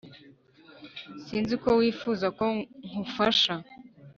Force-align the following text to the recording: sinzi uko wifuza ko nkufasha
sinzi 1.23 1.51
uko 1.57 1.69
wifuza 1.79 2.27
ko 2.37 2.45
nkufasha 2.87 3.53